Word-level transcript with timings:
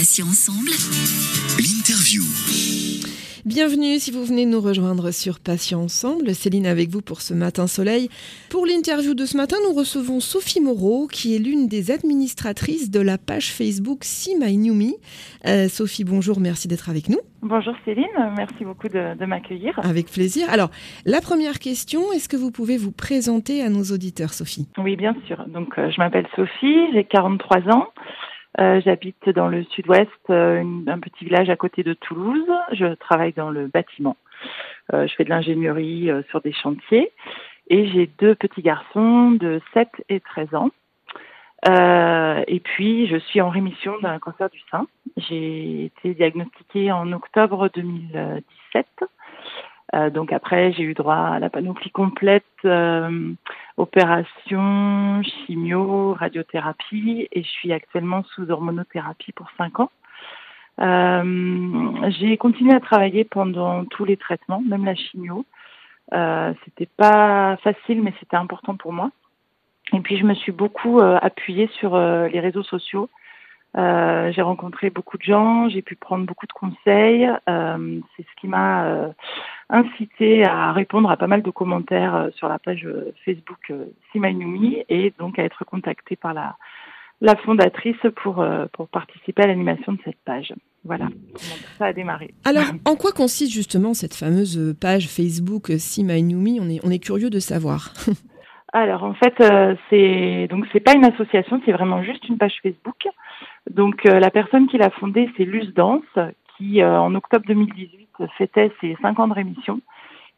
Patients 0.00 0.24
ensemble. 0.30 0.70
L'interview. 1.60 2.22
Bienvenue 3.44 3.98
si 3.98 4.10
vous 4.10 4.24
venez 4.24 4.46
nous 4.46 4.62
rejoindre 4.62 5.10
sur 5.10 5.40
Patients 5.40 5.82
Ensemble. 5.82 6.34
Céline 6.34 6.66
avec 6.66 6.88
vous 6.88 7.02
pour 7.02 7.20
ce 7.20 7.34
matin 7.34 7.66
soleil. 7.66 8.08
Pour 8.48 8.64
l'interview 8.64 9.12
de 9.12 9.26
ce 9.26 9.36
matin, 9.36 9.56
nous 9.68 9.74
recevons 9.74 10.20
Sophie 10.20 10.62
Moreau, 10.62 11.06
qui 11.06 11.36
est 11.36 11.38
l'une 11.38 11.68
des 11.68 11.90
administratrices 11.90 12.90
de 12.90 13.00
la 13.00 13.18
page 13.18 13.52
Facebook 13.52 13.98
See 14.04 14.36
My 14.40 14.56
New 14.56 14.72
Me. 14.72 14.92
Euh, 15.46 15.68
Sophie, 15.68 16.04
bonjour, 16.04 16.40
merci 16.40 16.66
d'être 16.66 16.88
avec 16.88 17.10
nous. 17.10 17.20
Bonjour 17.42 17.74
Céline, 17.84 18.06
merci 18.38 18.64
beaucoup 18.64 18.88
de, 18.88 19.18
de 19.18 19.26
m'accueillir. 19.26 19.78
Avec 19.82 20.06
plaisir. 20.10 20.48
Alors, 20.48 20.70
la 21.04 21.20
première 21.20 21.58
question, 21.58 22.10
est-ce 22.14 22.30
que 22.30 22.38
vous 22.38 22.50
pouvez 22.50 22.78
vous 22.78 22.92
présenter 22.92 23.60
à 23.60 23.68
nos 23.68 23.82
auditeurs, 23.82 24.32
Sophie? 24.32 24.66
Oui, 24.78 24.96
bien 24.96 25.14
sûr. 25.26 25.44
Donc, 25.48 25.78
euh, 25.78 25.90
je 25.90 26.00
m'appelle 26.00 26.26
Sophie, 26.36 26.90
j'ai 26.94 27.04
43 27.04 27.68
ans. 27.68 27.88
Euh, 28.60 28.80
J'habite 28.84 29.28
dans 29.30 29.48
le 29.48 29.64
sud-ouest, 29.64 30.10
euh, 30.28 30.62
un 30.86 30.98
petit 30.98 31.24
village 31.24 31.48
à 31.48 31.56
côté 31.56 31.82
de 31.82 31.94
Toulouse. 31.94 32.46
Je 32.72 32.94
travaille 32.94 33.32
dans 33.32 33.50
le 33.50 33.68
bâtiment. 33.68 34.16
Euh, 34.92 35.06
je 35.06 35.14
fais 35.14 35.24
de 35.24 35.30
l'ingénierie 35.30 36.10
sur 36.28 36.40
des 36.42 36.52
chantiers. 36.52 37.10
Et 37.68 37.88
j'ai 37.88 38.10
deux 38.18 38.34
petits 38.34 38.62
garçons 38.62 39.30
de 39.30 39.60
7 39.72 39.88
et 40.08 40.20
13 40.20 40.54
ans. 40.54 40.70
Et 41.66 42.60
puis, 42.60 43.06
je 43.06 43.16
suis 43.16 43.40
en 43.40 43.48
rémission 43.48 43.98
d'un 44.00 44.18
cancer 44.18 44.50
du 44.50 44.60
sein. 44.70 44.86
J'ai 45.16 45.84
été 45.84 46.14
diagnostiquée 46.14 46.90
en 46.90 47.12
octobre 47.12 47.70
2017. 47.72 48.86
Euh, 49.94 50.10
donc 50.10 50.32
après, 50.32 50.72
j'ai 50.72 50.82
eu 50.84 50.94
droit 50.94 51.16
à 51.16 51.38
la 51.38 51.50
panoplie 51.50 51.90
complète, 51.90 52.44
euh, 52.64 53.32
opération, 53.76 55.22
chimio, 55.22 56.14
radiothérapie, 56.14 57.28
et 57.32 57.42
je 57.42 57.48
suis 57.48 57.72
actuellement 57.72 58.22
sous 58.34 58.50
hormonothérapie 58.50 59.32
pour 59.32 59.50
5 59.58 59.80
ans. 59.80 59.90
Euh, 60.80 62.10
j'ai 62.20 62.36
continué 62.36 62.72
à 62.72 62.80
travailler 62.80 63.24
pendant 63.24 63.84
tous 63.84 64.04
les 64.04 64.16
traitements, 64.16 64.62
même 64.66 64.84
la 64.84 64.94
chimio. 64.94 65.44
Euh, 66.12 66.52
c'était 66.64 66.88
pas 66.96 67.56
facile, 67.58 68.02
mais 68.02 68.14
c'était 68.20 68.36
important 68.36 68.76
pour 68.76 68.92
moi. 68.92 69.10
Et 69.92 70.00
puis 70.00 70.16
je 70.16 70.24
me 70.24 70.34
suis 70.34 70.52
beaucoup 70.52 71.00
euh, 71.00 71.18
appuyée 71.20 71.68
sur 71.78 71.94
euh, 71.94 72.28
les 72.28 72.40
réseaux 72.40 72.62
sociaux. 72.62 73.08
Euh, 73.76 74.32
j'ai 74.32 74.42
rencontré 74.42 74.90
beaucoup 74.90 75.16
de 75.16 75.22
gens, 75.22 75.68
j'ai 75.68 75.82
pu 75.82 75.94
prendre 75.94 76.26
beaucoup 76.26 76.46
de 76.46 76.52
conseils. 76.52 77.28
Euh, 77.48 78.00
c'est 78.16 78.22
ce 78.22 78.40
qui 78.40 78.48
m'a 78.48 78.84
euh, 78.86 79.08
incité 79.70 80.44
à 80.44 80.72
répondre 80.72 81.10
à 81.10 81.16
pas 81.16 81.26
mal 81.26 81.42
de 81.42 81.50
commentaires 81.50 82.14
euh, 82.14 82.30
sur 82.36 82.48
la 82.48 82.58
page 82.58 82.84
euh, 82.84 83.14
Facebook 83.24 83.70
euh, 83.70 83.86
Simainumi 84.12 84.84
et 84.88 85.12
donc 85.18 85.38
à 85.38 85.44
être 85.44 85.64
contactée 85.64 86.16
par 86.16 86.34
la, 86.34 86.56
la 87.20 87.36
fondatrice 87.36 87.96
pour, 88.16 88.44
pour 88.72 88.88
participer 88.88 89.42
à 89.42 89.46
l'animation 89.46 89.92
de 89.92 89.98
cette 90.04 90.20
page. 90.24 90.52
Voilà 90.84 91.08
ça 91.80 91.86
a 91.86 91.92
démarré. 91.92 92.34
Alors, 92.44 92.64
en 92.84 92.94
quoi 92.94 93.12
consiste 93.12 93.52
justement 93.52 93.94
cette 93.94 94.14
fameuse 94.14 94.76
page 94.80 95.08
Facebook 95.08 95.70
Me 95.70 96.60
on 96.60 96.68
est, 96.68 96.80
on 96.84 96.90
est 96.90 96.98
curieux 96.98 97.30
de 97.30 97.38
savoir. 97.38 97.92
Alors 98.72 99.02
en 99.02 99.14
fait, 99.14 99.34
euh, 99.40 99.74
c'est 99.88 100.46
donc 100.48 100.64
c'est 100.72 100.80
pas 100.80 100.94
une 100.94 101.04
association, 101.04 101.60
c'est 101.64 101.72
vraiment 101.72 102.04
juste 102.04 102.28
une 102.28 102.38
page 102.38 102.54
Facebook. 102.62 103.08
Donc 103.68 104.06
euh, 104.06 104.20
la 104.20 104.30
personne 104.30 104.68
qui 104.68 104.78
l'a 104.78 104.90
fondée, 104.90 105.28
c'est 105.36 105.44
Luce 105.44 105.74
Danse, 105.74 106.18
qui 106.56 106.80
euh, 106.80 107.00
en 107.00 107.14
octobre 107.16 107.44
2018 107.48 108.09
fêtait 108.38 108.72
ses 108.80 108.96
cinq 109.02 109.18
ans 109.18 109.28
de 109.28 109.34
rémission. 109.34 109.80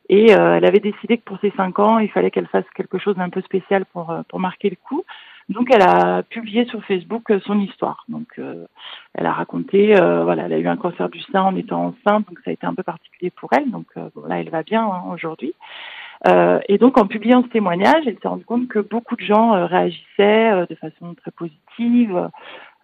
Et 0.09 0.35
euh, 0.35 0.57
elle 0.57 0.65
avait 0.65 0.81
décidé 0.81 1.17
que 1.19 1.25
pour 1.25 1.39
ses 1.41 1.53
cinq 1.53 1.79
ans, 1.79 1.99
il 1.99 2.11
fallait 2.11 2.31
qu'elle 2.31 2.49
fasse 2.49 2.69
quelque 2.75 2.99
chose 2.99 3.17
d'un 3.17 3.31
peu 3.31 3.41
spécial 3.41 3.85
pour 3.87 4.11
euh, 4.11 4.23
pour 4.29 4.41
marquer 4.41 4.71
le 4.71 4.77
coup. 4.77 5.05
Donc 5.49 5.69
elle 5.73 5.83
a 5.83 6.23
publié 6.23 6.65
sur 6.67 6.85
Facebook 6.85 7.31
euh, 7.31 7.41
son 7.47 7.59
histoire. 7.61 8.05
Donc 8.09 8.39
elle 8.39 9.27
a 9.27 9.33
raconté, 9.33 9.95
voilà, 9.95 10.45
elle 10.45 10.53
a 10.53 10.59
eu 10.59 10.69
un 10.69 10.77
cancer 10.77 11.09
du 11.09 11.21
sein 11.21 11.43
en 11.43 11.57
étant 11.57 11.87
enceinte, 11.87 12.27
donc 12.29 12.39
ça 12.45 12.51
a 12.51 12.53
été 12.53 12.67
un 12.67 12.75
peu 12.75 12.83
particulier 12.83 13.31
pour 13.31 13.51
elle. 13.53 13.71
Donc 13.71 13.87
là, 13.97 14.41
elle 14.41 14.51
va 14.51 14.63
bien 14.63 14.85
hein, 14.85 15.03
aujourd'hui. 15.13 15.55
Et 16.69 16.79
donc, 16.79 16.99
en 16.99 17.07
publiant 17.07 17.43
ce 17.43 17.49
témoignage, 17.49 18.07
elle 18.07 18.17
s'est 18.21 18.29
rendue 18.29 18.45
compte 18.45 18.69
que 18.69 18.79
beaucoup 18.79 19.17
de 19.17 19.25
gens 19.25 19.67
réagissaient 19.67 20.67
de 20.69 20.75
façon 20.77 21.15
très 21.15 21.33
positive, 21.33 22.31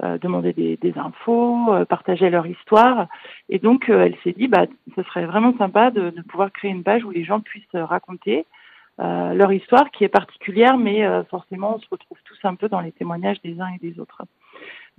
euh, 0.03 0.19
demandaient 0.19 0.53
des, 0.53 0.77
des 0.77 0.97
infos, 0.97 1.73
euh, 1.73 1.85
partageaient 1.85 2.31
leur 2.31 2.47
histoire. 2.47 3.09
Et 3.49 3.59
donc, 3.59 3.89
euh, 3.89 4.05
elle 4.05 4.17
s'est 4.23 4.33
dit, 4.33 4.49
bah, 4.49 4.67
ce 4.95 5.03
serait 5.03 5.27
vraiment 5.27 5.57
sympa 5.59 5.91
de, 5.91 6.11
de 6.11 6.23
pouvoir 6.23 6.53
créer 6.53 6.71
une 6.71 6.85
page 6.85 7.05
où 7.05 7.11
les 7.11 7.25
gens 7.25 7.41
puissent 7.41 7.65
raconter 7.75 8.47
euh, 9.01 9.33
leur 9.35 9.53
histoire, 9.53 9.91
qui 9.91 10.05
est 10.05 10.09
particulière, 10.09 10.77
mais 10.77 11.05
euh, 11.05 11.23
forcément, 11.25 11.77
on 11.77 11.79
se 11.81 11.87
retrouve 11.91 12.19
tous 12.25 12.39
un 12.45 12.55
peu 12.55 12.69
dans 12.69 12.81
les 12.81 12.93
témoignages 12.93 13.41
des 13.43 13.61
uns 13.61 13.69
et 13.69 13.79
des 13.79 14.01
autres. 14.01 14.23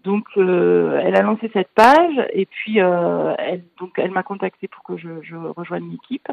Donc, 0.04 0.26
euh, 0.38 1.00
elle 1.04 1.18
a 1.18 1.22
lancé 1.22 1.50
cette 1.52 1.74
page 1.74 2.16
et 2.32 2.46
puis 2.46 2.78
elle, 2.78 3.64
donc 3.78 3.92
elle 3.98 4.12
m'a 4.12 4.24
contacté 4.24 4.70
pour 4.70 4.84
que 4.84 4.96
je, 4.96 5.22
je 5.24 5.36
rejoigne 5.36 5.92
l'équipe. 5.92 6.30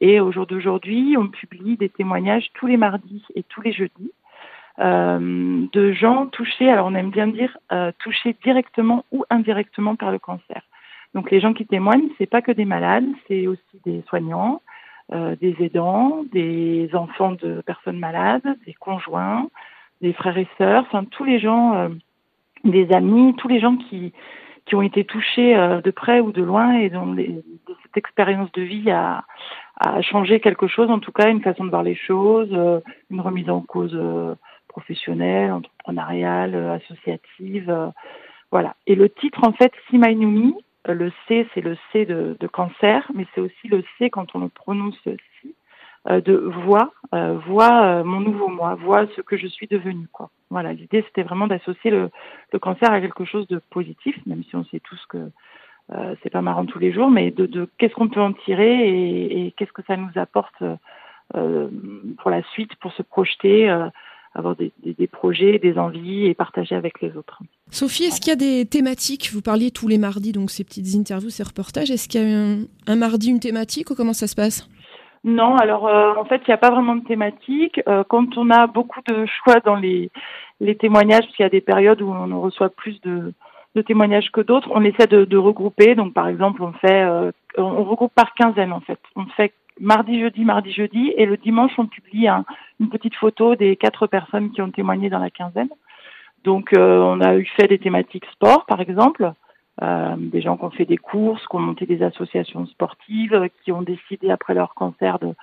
Et 0.00 0.18
au 0.18 0.32
jour 0.32 0.46
d'aujourd'hui, 0.46 1.16
on 1.16 1.28
publie 1.28 1.76
des 1.76 1.88
témoignages 1.88 2.50
tous 2.54 2.66
les 2.66 2.76
mardis 2.76 3.24
et 3.36 3.44
tous 3.44 3.60
les 3.60 3.72
jeudis 3.72 4.12
de 4.78 5.92
gens 5.92 6.26
touchés. 6.26 6.70
Alors, 6.70 6.86
on 6.86 6.94
aime 6.94 7.10
bien 7.10 7.28
dire 7.28 7.56
euh, 7.72 7.92
touchés 7.98 8.36
directement 8.42 9.04
ou 9.12 9.24
indirectement 9.30 9.96
par 9.96 10.10
le 10.10 10.18
cancer. 10.18 10.62
Donc, 11.14 11.30
les 11.30 11.40
gens 11.40 11.52
qui 11.52 11.66
témoignent, 11.66 12.08
c'est 12.18 12.26
pas 12.26 12.42
que 12.42 12.52
des 12.52 12.64
malades, 12.64 13.06
c'est 13.28 13.46
aussi 13.46 13.80
des 13.84 14.02
soignants, 14.08 14.62
euh, 15.12 15.36
des 15.36 15.54
aidants, 15.60 16.24
des 16.32 16.90
enfants 16.94 17.32
de 17.32 17.60
personnes 17.60 17.98
malades, 17.98 18.56
des 18.66 18.74
conjoints, 18.74 19.48
des 20.00 20.12
frères 20.12 20.38
et 20.38 20.48
sœurs, 20.58 20.84
enfin 20.86 21.04
tous 21.04 21.24
les 21.24 21.38
gens. 21.38 21.74
Euh, 21.74 21.88
des 22.64 22.90
amis, 22.92 23.34
tous 23.36 23.48
les 23.48 23.60
gens 23.60 23.76
qui, 23.76 24.12
qui 24.66 24.74
ont 24.74 24.82
été 24.82 25.04
touchés 25.04 25.56
euh, 25.56 25.80
de 25.80 25.90
près 25.90 26.20
ou 26.20 26.32
de 26.32 26.42
loin 26.42 26.74
et 26.78 26.90
dont 26.90 27.12
les, 27.12 27.42
cette 27.82 27.96
expérience 27.96 28.50
de 28.52 28.62
vie 28.62 28.90
a, 28.90 29.24
a 29.80 30.02
changé 30.02 30.40
quelque 30.40 30.66
chose, 30.66 30.90
en 30.90 30.98
tout 30.98 31.12
cas 31.12 31.30
une 31.30 31.42
façon 31.42 31.64
de 31.64 31.70
voir 31.70 31.82
les 31.82 31.94
choses, 31.94 32.48
euh, 32.52 32.80
une 33.10 33.20
remise 33.20 33.50
en 33.50 33.60
cause 33.60 33.94
euh, 33.94 34.34
professionnelle, 34.74 35.52
entrepreneuriale, 35.52 36.54
euh, 36.56 36.74
associative, 36.74 37.70
euh, 37.70 37.88
voilà. 38.50 38.74
Et 38.86 38.96
le 38.96 39.08
titre 39.08 39.40
en 39.48 39.52
fait, 39.52 39.72
Simainumi, 39.88 40.54
euh, 40.88 40.94
le 40.94 41.12
C 41.26 41.46
c'est 41.52 41.64
le 41.70 41.76
C 41.90 42.04
de, 42.06 42.36
de 42.42 42.48
cancer, 42.48 43.00
mais 43.14 43.24
c'est 43.32 43.40
aussi 43.40 43.66
le 43.68 43.84
C 43.96 44.10
quand 44.10 44.28
on 44.34 44.40
le 44.40 44.48
prononce 44.48 45.00
si, 45.40 45.54
euh, 46.10 46.20
de 46.20 46.34
voix, 46.34 46.88
euh, 47.14 47.38
voix 47.48 47.74
euh, 47.84 48.04
mon 48.04 48.20
nouveau 48.28 48.48
moi, 48.48 48.74
voix 48.74 49.06
ce 49.14 49.20
que 49.28 49.36
je 49.36 49.46
suis 49.46 49.68
devenue 49.68 50.08
quoi. 50.16 50.26
Voilà, 50.50 50.72
l'idée 50.72 51.02
c'était 51.06 51.26
vraiment 51.28 51.46
d'associer 51.46 51.90
le, 51.90 52.10
le 52.52 52.58
cancer 52.58 52.90
à 52.92 53.00
quelque 53.00 53.24
chose 53.24 53.46
de 53.54 53.60
positif, 53.70 54.14
même 54.26 54.42
si 54.48 54.56
on 54.56 54.64
sait 54.64 54.80
tous 54.80 55.02
que 55.08 55.30
c'est 56.22 56.30
pas 56.30 56.40
marrant 56.48 56.64
tous 56.64 56.80
les 56.80 56.92
jours, 56.96 57.10
mais 57.10 57.30
de, 57.30 57.44
de 57.44 57.68
qu'est-ce 57.76 57.94
qu'on 57.94 58.08
peut 58.08 58.26
en 58.28 58.32
tirer 58.32 58.74
et, 58.88 59.46
et 59.46 59.52
qu'est-ce 59.52 59.76
que 59.78 59.86
ça 59.86 59.96
nous 59.98 60.14
apporte 60.16 60.60
pour 62.18 62.30
la 62.30 62.42
suite, 62.52 62.74
pour 62.76 62.92
se 62.98 63.02
projeter, 63.02 63.56
avoir 64.34 64.56
des, 64.56 64.72
des, 64.82 64.94
des 64.94 65.06
projets, 65.06 65.58
des 65.58 65.78
envies 65.78 66.26
et 66.26 66.34
partager 66.34 66.74
avec 66.74 67.00
les 67.00 67.16
autres. 67.16 67.38
Sophie, 67.70 68.04
est-ce 68.04 68.20
qu'il 68.20 68.30
y 68.30 68.32
a 68.32 68.36
des 68.36 68.66
thématiques? 68.66 69.30
Vous 69.32 69.42
parliez 69.42 69.70
tous 69.70 69.88
les 69.88 69.98
mardis, 69.98 70.32
donc 70.32 70.50
ces 70.50 70.64
petites 70.64 70.94
interviews, 70.96 71.30
ces 71.30 71.42
reportages. 71.42 71.90
Est-ce 71.90 72.08
qu'il 72.08 72.20
y 72.20 72.24
a 72.24 72.36
un, 72.36 72.58
un 72.86 72.96
mardi 72.96 73.30
une 73.30 73.40
thématique 73.40 73.90
ou 73.90 73.94
comment 73.94 74.12
ça 74.12 74.26
se 74.26 74.34
passe? 74.34 74.68
Non, 75.24 75.56
alors 75.56 75.86
euh, 75.86 76.12
en 76.16 76.24
fait, 76.26 76.42
il 76.46 76.50
n'y 76.50 76.54
a 76.54 76.58
pas 76.58 76.70
vraiment 76.70 76.96
de 76.96 77.04
thématique. 77.04 77.80
Euh, 77.88 78.04
quand 78.06 78.36
on 78.36 78.50
a 78.50 78.66
beaucoup 78.66 79.00
de 79.08 79.24
choix 79.26 79.60
dans 79.60 79.76
les, 79.76 80.10
les 80.60 80.76
témoignages, 80.76 81.24
parce 81.24 81.36
qu'il 81.36 81.44
y 81.44 81.46
a 81.46 81.50
des 81.50 81.62
périodes 81.62 82.02
où 82.02 82.10
on 82.12 82.40
reçoit 82.42 82.68
plus 82.68 83.00
de, 83.00 83.32
de 83.74 83.82
témoignages 83.82 84.30
que 84.30 84.42
d'autres, 84.42 84.68
on 84.70 84.84
essaie 84.84 85.06
de, 85.06 85.24
de, 85.24 85.36
regrouper. 85.38 85.94
Donc, 85.94 86.12
par 86.12 86.28
exemple, 86.28 86.62
on 86.62 86.72
fait, 86.72 87.02
euh, 87.02 87.32
on 87.56 87.84
regroupe 87.84 88.12
par 88.14 88.34
quinzaine 88.34 88.72
en 88.72 88.80
fait. 88.80 88.98
On 89.16 89.24
fait 89.36 89.54
mardi, 89.80 90.20
jeudi, 90.20 90.44
mardi, 90.44 90.72
jeudi, 90.72 91.12
et 91.16 91.26
le 91.26 91.36
dimanche, 91.36 91.72
on 91.78 91.86
publie 91.86 92.28
un, 92.28 92.44
une 92.80 92.88
petite 92.88 93.14
photo 93.16 93.56
des 93.56 93.76
quatre 93.76 94.06
personnes 94.06 94.50
qui 94.52 94.62
ont 94.62 94.70
témoigné 94.70 95.10
dans 95.10 95.18
la 95.18 95.30
quinzaine. 95.30 95.68
Donc, 96.44 96.72
euh, 96.76 96.98
on 97.00 97.20
a 97.20 97.36
eu 97.36 97.46
fait 97.56 97.68
des 97.68 97.78
thématiques 97.78 98.26
sport, 98.32 98.66
par 98.66 98.80
exemple. 98.80 99.32
Euh, 99.82 100.14
des 100.16 100.40
gens 100.40 100.56
qui 100.56 100.64
ont 100.64 100.70
fait 100.70 100.84
des 100.84 100.98
courses, 100.98 101.44
qui 101.48 101.56
ont 101.56 101.60
monté 101.60 101.84
des 101.84 102.02
associations 102.02 102.64
sportives, 102.66 103.48
qui 103.64 103.72
ont 103.72 103.82
décidé 103.82 104.30
après 104.30 104.54
leur 104.54 104.74
cancer 104.74 105.18
de, 105.18 105.34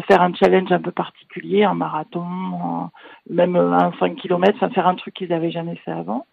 faire 0.00 0.20
un 0.20 0.34
challenge 0.34 0.72
un 0.72 0.80
peu 0.80 0.90
particulier, 0.90 1.62
un 1.62 1.74
marathon, 1.74 2.90
même 3.30 3.56
un 3.56 3.92
5 4.00 4.16
km, 4.16 4.68
faire 4.74 4.88
un 4.88 4.96
truc 4.96 5.14
qu'ils 5.14 5.28
n'avaient 5.28 5.52
jamais 5.52 5.76
fait 5.76 5.92
avant. 5.92 6.26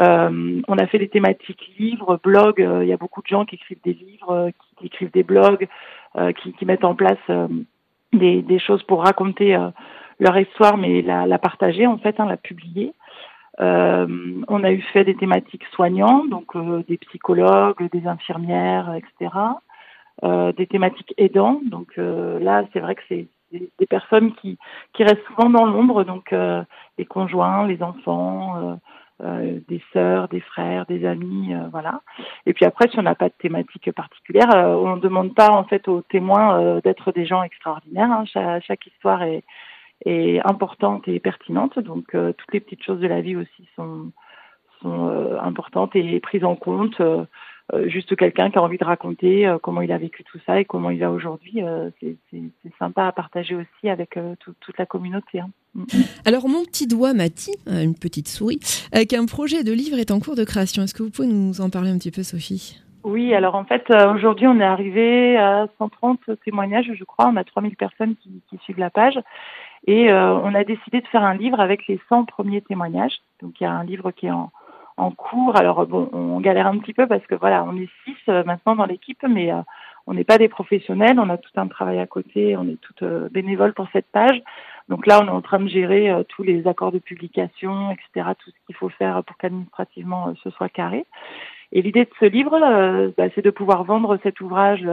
Euh, 0.00 0.60
on 0.66 0.78
a 0.78 0.86
fait 0.86 0.98
des 0.98 1.08
thématiques 1.08 1.72
livres, 1.78 2.18
blogs. 2.22 2.60
Euh, 2.60 2.84
il 2.84 2.88
y 2.88 2.92
a 2.92 2.96
beaucoup 2.96 3.22
de 3.22 3.28
gens 3.28 3.44
qui 3.44 3.56
écrivent 3.56 3.82
des 3.84 3.94
livres, 3.94 4.30
euh, 4.30 4.50
qui, 4.78 4.86
écrivent 4.86 5.12
des 5.12 5.22
blogs, 5.22 5.64
euh, 5.64 5.66
qui, 6.32 6.52
qui, 6.52 6.64
mettent 6.64 6.84
en 6.84 6.94
place 6.94 7.18
euh, 7.30 7.48
des, 8.12 8.42
des, 8.42 8.58
choses 8.58 8.82
pour 8.84 9.02
raconter 9.02 9.56
leur 10.20 10.38
histoire, 10.38 10.76
mais 10.76 11.02
la, 11.02 11.26
la, 11.26 11.38
partager 11.38 11.86
en 11.86 11.98
fait, 11.98 12.20
hein, 12.20 12.26
la 12.26 12.36
publier. 12.36 12.92
on 13.58 14.64
a 14.64 14.70
eu 14.72 14.80
fait 14.92 15.04
des 15.04 15.16
thématiques 15.16 15.64
soignants, 15.72 16.24
donc 16.24 16.56
des 16.86 16.98
psychologues, 16.98 17.90
des 17.90 18.06
infirmières, 18.06 18.94
etc. 18.94 19.34
des 20.56 20.66
thématiques 20.66 21.14
aidants. 21.16 21.60
Donc 21.64 21.96
là, 21.96 22.64
c'est 22.72 22.80
vrai 22.80 22.94
que 22.94 23.02
c'est 23.08 23.26
des, 23.52 23.86
personnes 23.86 24.32
qui, 24.34 24.58
qui 24.92 25.02
restent 25.02 25.26
souvent 25.26 25.50
dans 25.50 25.66
l'ombre, 25.66 26.04
donc 26.04 26.32
les 26.98 27.04
conjoints, 27.04 27.66
les 27.66 27.82
enfants 27.82 28.78
euh, 29.22 29.60
des 29.68 29.82
sœurs, 29.92 30.28
des 30.28 30.40
frères, 30.40 30.86
des 30.86 31.06
amis, 31.06 31.54
euh, 31.54 31.68
voilà. 31.70 32.00
Et 32.46 32.52
puis 32.52 32.64
après, 32.64 32.88
si 32.88 32.98
on 32.98 33.02
n'a 33.02 33.14
pas 33.14 33.28
de 33.28 33.34
thématique 33.38 33.90
particulière, 33.92 34.50
euh, 34.54 34.74
on 34.74 34.96
ne 34.96 35.00
demande 35.00 35.34
pas 35.34 35.50
en 35.50 35.64
fait 35.64 35.86
aux 35.88 36.02
témoins 36.02 36.80
d'être 36.82 37.12
des 37.12 37.26
gens 37.26 37.42
extraordinaires. 37.42 38.10
Hein. 38.10 38.60
chaque, 38.60 38.86
histoire 38.86 39.22
est, 39.22 39.44
est, 40.04 40.40
importante 40.44 41.06
et 41.08 41.20
pertinente, 41.20 41.78
donc 41.78 42.06
toutes 42.10 42.52
les 42.52 42.60
petites 42.60 42.82
choses 42.82 43.00
de 43.00 43.06
la 43.06 43.20
vie 43.20 43.36
aussi 43.36 43.68
sont, 43.76 44.10
sont 44.82 45.38
importantes 45.40 45.94
et 45.96 46.20
prises 46.20 46.44
en 46.44 46.56
compte. 46.56 47.00
Euh, 47.72 47.88
juste 47.88 48.14
quelqu'un 48.16 48.50
qui 48.50 48.58
a 48.58 48.62
envie 48.62 48.76
de 48.76 48.84
raconter 48.84 49.46
euh, 49.46 49.58
comment 49.58 49.80
il 49.80 49.90
a 49.90 49.96
vécu 49.96 50.22
tout 50.22 50.38
ça 50.44 50.60
et 50.60 50.66
comment 50.66 50.90
il 50.90 51.00
va 51.00 51.10
aujourd'hui. 51.10 51.62
Euh, 51.62 51.90
c'est 52.00 52.76
sympa 52.78 53.06
à 53.06 53.12
partager 53.12 53.54
aussi 53.54 53.88
avec 53.88 54.18
toute 54.60 54.78
la 54.78 54.84
communauté. 54.84 55.40
Hein. 55.40 55.50
Mm. 55.74 55.84
Alors 56.24 56.48
mon 56.48 56.64
petit 56.64 56.86
doigt 56.86 57.14
Mati, 57.14 57.52
une 57.66 57.94
petite 57.94 58.28
souris, 58.28 58.60
qu'un 59.08 59.26
projet 59.26 59.64
de 59.64 59.72
livre 59.72 59.98
est 59.98 60.10
en 60.10 60.20
cours 60.20 60.36
de 60.36 60.44
création. 60.44 60.82
Est-ce 60.82 60.94
que 60.94 61.02
vous 61.02 61.10
pouvez 61.10 61.28
nous 61.28 61.60
en 61.60 61.70
parler 61.70 61.90
un 61.90 61.98
petit 61.98 62.10
peu, 62.10 62.22
Sophie? 62.22 62.80
Oui, 63.02 63.34
alors 63.34 63.54
en 63.54 63.64
fait, 63.64 63.84
aujourd'hui, 64.14 64.46
on 64.46 64.58
est 64.60 64.64
arrivé 64.64 65.36
à 65.36 65.66
130 65.78 66.20
témoignages, 66.42 66.90
je 66.94 67.04
crois. 67.04 67.26
On 67.28 67.36
a 67.36 67.44
3000 67.44 67.76
personnes 67.76 68.14
qui, 68.16 68.58
suivent 68.62 68.78
la 68.78 68.88
page. 68.88 69.18
Et 69.86 70.10
on 70.10 70.54
a 70.54 70.64
décidé 70.64 71.02
de 71.02 71.06
faire 71.08 71.22
un 71.22 71.34
livre 71.34 71.60
avec 71.60 71.86
les 71.86 72.00
100 72.08 72.24
premiers 72.24 72.62
témoignages. 72.62 73.20
Donc, 73.42 73.60
il 73.60 73.64
y 73.64 73.66
a 73.66 73.72
un 73.72 73.84
livre 73.84 74.10
qui 74.10 74.26
est 74.26 74.30
en, 74.30 74.50
cours. 75.16 75.56
Alors 75.56 75.86
bon, 75.86 76.08
on 76.12 76.40
galère 76.40 76.66
un 76.66 76.78
petit 76.78 76.94
peu 76.94 77.06
parce 77.06 77.24
que 77.26 77.34
voilà, 77.34 77.64
on 77.64 77.76
est 77.76 77.88
six 78.04 78.16
euh, 78.28 78.44
maintenant 78.44 78.76
dans 78.76 78.86
l'équipe, 78.86 79.22
mais 79.28 79.52
euh, 79.52 79.60
on 80.06 80.14
n'est 80.14 80.24
pas 80.24 80.38
des 80.38 80.48
professionnels, 80.48 81.18
on 81.18 81.30
a 81.30 81.36
tout 81.36 81.50
un 81.56 81.66
travail 81.66 81.98
à 81.98 82.06
côté, 82.06 82.56
on 82.56 82.68
est 82.68 82.80
toutes 82.80 83.02
euh, 83.02 83.28
bénévoles 83.30 83.74
pour 83.74 83.88
cette 83.92 84.10
page. 84.12 84.42
Donc 84.88 85.06
là, 85.06 85.20
on 85.22 85.26
est 85.26 85.30
en 85.30 85.40
train 85.40 85.60
de 85.60 85.68
gérer 85.68 86.12
tous 86.28 86.42
les 86.42 86.66
accords 86.66 86.92
de 86.92 86.98
publication, 86.98 87.90
etc., 87.90 88.30
tout 88.38 88.50
ce 88.50 88.66
qu'il 88.66 88.74
faut 88.76 88.90
faire 88.90 89.24
pour 89.24 89.36
qu'administrativement 89.38 90.34
ce 90.42 90.50
soit 90.50 90.68
carré. 90.68 91.06
Et 91.72 91.80
l'idée 91.80 92.04
de 92.04 92.10
ce 92.20 92.26
livre, 92.26 92.58
bah, 93.16 93.24
c'est 93.34 93.44
de 93.44 93.50
pouvoir 93.50 93.84
vendre 93.84 94.18
cet 94.22 94.42
ouvrage 94.42 94.86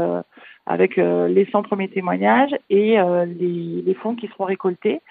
avec 0.66 0.96
les 0.96 1.46
100 1.52 1.64
premiers 1.64 1.90
témoignages 1.90 2.56
et 2.70 2.98
les, 3.26 3.82
les, 3.86 3.94
fonds 3.96 4.16
qui 4.16 4.28
seront 4.28 4.46
récoltés. 4.46 5.02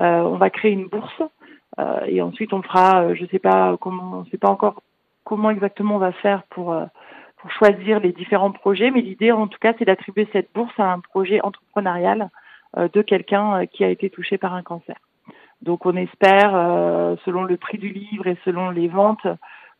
on 0.00 0.36
va 0.36 0.50
créer 0.50 0.72
une 0.72 0.88
bourse 0.88 1.22
euh, 1.78 2.04
et 2.06 2.22
ensuite, 2.22 2.52
on 2.52 2.62
fera, 2.62 3.02
euh, 3.02 3.14
je 3.14 3.26
sais 3.26 3.38
pas 3.38 3.76
comment, 3.80 4.18
on 4.18 4.24
sait 4.26 4.38
pas 4.38 4.50
encore 4.50 4.82
comment 5.24 5.50
exactement 5.50 5.96
on 5.96 5.98
va 5.98 6.12
faire 6.12 6.42
pour 6.50 6.72
euh, 6.72 6.84
pour 7.38 7.50
choisir 7.50 8.00
les 8.00 8.12
différents 8.12 8.52
projets, 8.52 8.90
mais 8.90 9.02
l'idée, 9.02 9.30
en 9.30 9.48
tout 9.48 9.58
cas, 9.58 9.74
c'est 9.78 9.84
d'attribuer 9.84 10.26
cette 10.32 10.48
bourse 10.54 10.72
à 10.78 10.92
un 10.92 11.00
projet 11.00 11.42
entrepreneurial 11.42 12.30
de 12.76 13.02
quelqu'un 13.02 13.66
qui 13.66 13.84
a 13.84 13.88
été 13.88 14.10
touché 14.10 14.38
par 14.38 14.54
un 14.54 14.62
cancer. 14.62 14.96
Donc, 15.62 15.86
on 15.86 15.96
espère, 15.96 16.50
selon 17.24 17.44
le 17.44 17.56
prix 17.56 17.78
du 17.78 17.90
livre 17.90 18.26
et 18.26 18.36
selon 18.44 18.70
les 18.70 18.88
ventes, 18.88 19.26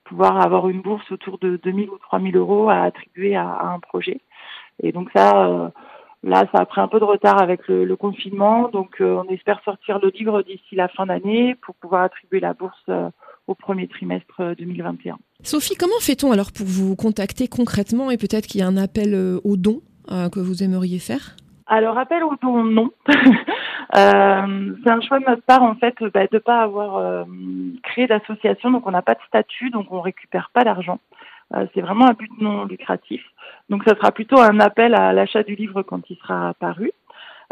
pouvoir 0.05 0.41
avoir 0.41 0.69
une 0.69 0.81
bourse 0.81 1.11
autour 1.11 1.39
de 1.39 1.57
2000 1.63 1.91
ou 1.91 1.99
3000 1.99 2.37
euros 2.37 2.71
à 2.71 2.83
attribuer 2.83 3.37
à, 3.37 3.73
un 3.73 3.81
projet. 3.81 4.21
Et 4.83 4.93
donc 4.93 5.11
ça, 5.15 5.73
Là, 6.25 6.49
ça 6.53 6.63
a 6.63 6.65
pris 6.65 6.81
un 6.81 6.89
peu 6.89 6.99
de 6.99 7.05
retard 7.05 7.41
avec 7.41 7.69
le, 7.69 7.95
confinement, 7.97 8.71
donc 8.71 9.03
euh, 9.03 9.23
on 9.23 9.31
espère 9.31 9.61
sortir 9.63 9.99
le 9.99 10.09
livre 10.09 10.43
d'ici 10.43 10.75
la 10.75 10.89
fin 10.89 11.05
d'année 11.05 11.55
pour 11.57 11.75
pouvoir 11.75 12.05
attribuer 12.05 12.41
la 12.41 12.55
bourse 12.55 12.83
euh, 12.89 13.11
au 13.47 13.55
premier 13.55 13.87
trimestre 13.89 14.55
2021. 14.57 15.13
Euh, 15.13 15.17
Sophie, 15.43 15.75
comment 15.75 16.01
fait-on 16.01 16.33
alors 16.33 16.51
pour 16.51 16.67
vous 16.67 16.97
contacter 16.97 17.47
concrètement 17.47 18.11
et 18.11 18.17
peut-être 18.17 18.47
qu'il 18.47 18.63
y 18.63 18.65
a 18.65 18.67
un 18.67 18.79
appel 18.79 19.39
aux 19.45 19.57
dons 19.59 19.83
que 20.09 20.41
vous 20.41 20.63
aimeriez 20.63 20.99
faire? 20.99 21.37
Alors, 21.67 21.99
appel 21.99 22.23
aux 22.25 22.37
dons, 22.43 22.65
non. 22.65 22.91
c'est 23.95 24.91
un 24.91 25.01
choix 25.01 25.19
de 25.19 25.25
notre 25.25 25.43
part, 25.43 25.63
en 25.63 25.75
fait, 25.77 25.95
bah, 26.13 26.27
de 26.27 26.35
ne 26.35 26.39
pas 26.39 26.63
avoir 26.63 27.27
créé 27.83 28.07
d'association, 28.07 28.71
donc 28.71 28.87
on 28.87 28.91
n'a 28.91 29.03
pas 29.03 29.15
de 29.15 29.23
statut, 29.29 29.71
donc 29.71 29.87
on 29.91 30.01
récupère 30.01 30.51
pas 30.53 30.65
d'argent. 30.65 30.99
Euh, 31.55 31.67
c'est 31.75 31.81
vraiment 31.81 32.07
un 32.07 32.15
but 32.15 32.31
non 32.41 32.65
lucratif. 32.65 33.23
Donc 33.69 33.85
ça 33.85 33.95
sera 33.95 34.13
plutôt 34.13 34.41
un 34.41 34.61
appel 34.61 34.95
à 34.95 35.13
l'achat 35.13 35.43
du 35.43 35.55
livre 35.55 35.83
quand 35.83 36.09
il 36.11 36.17
sera 36.17 36.55
paru. 36.55 36.93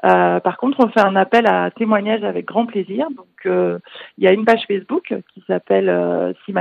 Euh, 0.05 0.41
par 0.41 0.57
contre, 0.57 0.79
on 0.81 0.89
fait 0.89 1.05
un 1.05 1.17
appel 1.17 1.47
à 1.47 1.71
témoignage 1.71 2.25
avec 2.25 2.47
grand 2.47 2.67
plaisir. 2.67 3.09
Donc, 3.11 3.47
euh, 3.47 3.79
il 4.19 4.25
y 4.25 4.29
a 4.29 4.33
une 4.33 4.45
page 4.45 4.65
Facebook 4.67 5.15
qui 5.33 5.45
s'appelle 5.47 5.89
euh, 5.89 6.33
Il 6.49 6.55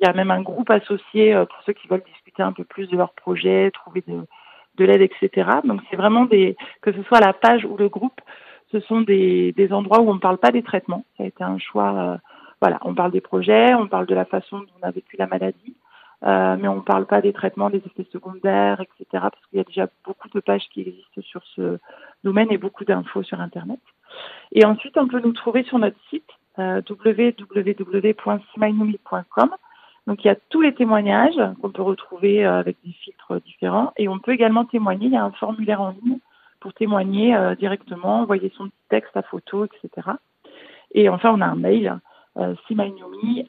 y 0.00 0.04
a 0.06 0.12
même 0.12 0.30
un 0.30 0.40
groupe 0.40 0.70
associé 0.70 1.34
pour 1.34 1.62
ceux 1.66 1.72
qui 1.72 1.88
veulent 1.88 2.04
discuter 2.06 2.42
un 2.42 2.52
peu 2.52 2.64
plus 2.64 2.86
de 2.88 2.96
leur 2.96 3.12
projet, 3.12 3.70
trouver 3.72 4.02
de, 4.06 4.20
de 4.76 4.84
l'aide, 4.84 5.02
etc. 5.02 5.50
Donc, 5.64 5.80
c'est 5.90 5.96
vraiment 5.96 6.24
des, 6.24 6.56
que 6.80 6.92
ce 6.92 7.02
soit 7.04 7.20
la 7.20 7.32
page 7.32 7.64
ou 7.64 7.76
le 7.76 7.88
groupe, 7.88 8.20
ce 8.70 8.80
sont 8.80 9.02
des, 9.02 9.52
des 9.52 9.72
endroits 9.72 10.00
où 10.00 10.10
on 10.10 10.14
ne 10.14 10.20
parle 10.20 10.38
pas 10.38 10.50
des 10.50 10.62
traitements. 10.62 11.04
Ça 11.16 11.24
a 11.24 11.26
été 11.26 11.44
un 11.44 11.58
choix. 11.58 12.18
voilà, 12.60 12.78
on 12.82 12.94
parle 12.94 13.12
des 13.12 13.20
projets, 13.20 13.74
on 13.74 13.86
parle 13.86 14.06
de 14.06 14.14
la 14.14 14.24
façon 14.24 14.60
dont 14.60 14.66
on 14.80 14.86
a 14.86 14.90
vécu 14.90 15.16
la 15.18 15.26
maladie, 15.26 15.76
euh, 16.24 16.56
mais 16.58 16.68
on 16.68 16.76
ne 16.76 16.80
parle 16.80 17.06
pas 17.06 17.20
des 17.20 17.32
traitements, 17.32 17.68
des 17.68 17.82
effets 17.84 18.06
secondaires, 18.10 18.80
etc. 18.80 19.04
Parce 19.12 19.46
qu'il 19.50 19.58
y 19.58 19.60
a 19.60 19.64
déjà 19.64 19.88
beaucoup 20.06 20.28
de 20.28 20.40
pages 20.40 20.68
qui 20.72 20.80
existent 20.80 21.20
sur 21.20 21.42
ce 21.54 21.78
domaine 22.24 22.50
et 22.50 22.58
beaucoup 22.58 22.84
d'infos 22.84 23.22
sur 23.22 23.40
Internet. 23.40 23.80
Et 24.52 24.64
ensuite, 24.64 24.96
on 24.96 25.08
peut 25.08 25.20
nous 25.20 25.32
trouver 25.32 25.64
sur 25.64 25.78
notre 25.78 25.98
site 26.08 26.24
euh. 26.58 26.80
Donc 30.06 30.24
il 30.24 30.26
y 30.26 30.30
a 30.30 30.36
tous 30.50 30.60
les 30.60 30.74
témoignages 30.74 31.40
qu'on 31.60 31.70
peut 31.70 31.82
retrouver 31.82 32.44
euh, 32.44 32.58
avec 32.58 32.76
des 32.84 32.92
filtres 32.92 33.21
différents 33.44 33.92
et 33.96 34.08
on 34.08 34.18
peut 34.18 34.32
également 34.32 34.64
témoigner. 34.64 35.06
Il 35.06 35.12
y 35.12 35.16
a 35.16 35.24
un 35.24 35.32
formulaire 35.32 35.80
en 35.80 35.90
ligne 35.90 36.18
pour 36.60 36.72
témoigner 36.74 37.34
euh, 37.34 37.54
directement, 37.54 38.20
envoyer 38.20 38.52
son 38.56 38.70
texte, 38.88 39.10
sa 39.14 39.22
photo, 39.22 39.64
etc. 39.64 40.10
Et 40.94 41.08
enfin, 41.08 41.32
on 41.34 41.40
a 41.40 41.46
un 41.46 41.56
mail, 41.56 41.98
euh, 42.38 42.54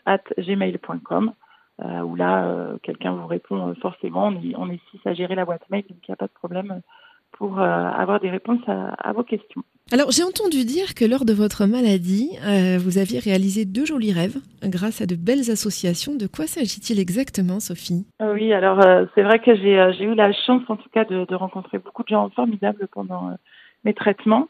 at 0.05 0.23
gmail.com 0.37 1.33
euh, 1.81 1.99
où 2.01 2.15
là, 2.15 2.45
euh, 2.45 2.77
quelqu'un 2.83 3.13
vous 3.13 3.27
répond 3.27 3.73
forcément. 3.81 4.27
On 4.27 4.41
est, 4.41 4.55
on 4.57 4.69
est 4.69 4.79
six 4.91 4.99
à 5.05 5.13
gérer 5.13 5.35
la 5.35 5.45
boîte 5.45 5.69
mail, 5.69 5.83
donc 5.89 5.99
il 6.07 6.11
n'y 6.11 6.13
a 6.13 6.17
pas 6.17 6.27
de 6.27 6.33
problème 6.33 6.81
pour 7.37 7.59
avoir 7.59 8.19
des 8.19 8.29
réponses 8.29 8.61
à, 8.67 9.11
vos 9.13 9.23
questions. 9.23 9.63
Alors, 9.91 10.11
j'ai 10.11 10.23
entendu 10.23 10.65
dire 10.65 10.95
que 10.95 11.03
lors 11.05 11.25
de 11.25 11.33
votre 11.33 11.65
maladie, 11.65 12.29
vous 12.79 12.97
aviez 12.97 13.19
réalisé 13.19 13.65
deux 13.65 13.85
jolis 13.85 14.13
rêves 14.13 14.37
grâce 14.63 15.01
à 15.01 15.05
de 15.05 15.15
belles 15.15 15.51
associations. 15.51 16.15
De 16.15 16.27
quoi 16.27 16.47
s'agit-il 16.47 16.99
exactement, 16.99 17.59
Sophie? 17.59 18.05
Oui, 18.21 18.53
alors 18.53 18.79
c'est 19.13 19.23
vrai 19.23 19.39
que 19.39 19.55
j'ai 19.55 20.03
eu 20.03 20.15
la 20.15 20.31
chance, 20.31 20.63
en 20.69 20.77
tout 20.77 20.89
cas, 20.93 21.05
de, 21.05 21.25
de, 21.25 21.35
rencontrer 21.35 21.79
beaucoup 21.79 22.03
de 22.03 22.09
gens 22.09 22.29
formidables 22.29 22.87
pendant 22.91 23.31
mes 23.83 23.93
traitements. 23.93 24.47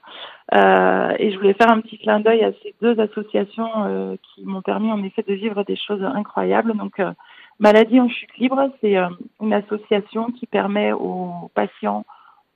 Euh, 0.53 1.13
et 1.17 1.31
je 1.31 1.37
voulais 1.37 1.53
faire 1.53 1.71
un 1.71 1.81
petit 1.81 1.97
clin 1.97 2.19
d'œil 2.19 2.43
à 2.43 2.51
ces 2.63 2.75
deux 2.81 2.99
associations 2.99 3.69
euh, 3.85 4.15
qui 4.21 4.45
m'ont 4.45 4.61
permis 4.61 4.91
en 4.91 5.03
effet 5.03 5.23
de 5.27 5.33
vivre 5.33 5.63
des 5.63 5.75
choses 5.75 6.03
incroyables. 6.03 6.75
Donc, 6.77 6.99
euh, 6.99 7.11
Maladie 7.59 7.99
en 7.99 8.09
chute 8.09 8.35
libre, 8.37 8.69
c'est 8.81 8.97
euh, 8.97 9.09
une 9.41 9.53
association 9.53 10.31
qui 10.31 10.45
permet 10.45 10.91
aux 10.91 11.51
patients 11.55 12.05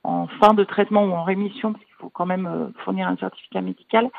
en 0.03 0.27
fin 0.27 0.53
de 0.53 0.63
traitement 0.63 1.05
ou 1.05 1.11
en 1.11 1.23
rémission, 1.23 1.73
parce 1.73 1.83
qu'il 1.85 1.95
faut 1.95 2.09
quand 2.09 2.25
même 2.25 2.47
euh, 2.47 2.67
fournir 2.83 3.07
un 3.07 3.17
certificat 3.17 3.61
médical, 3.61 4.09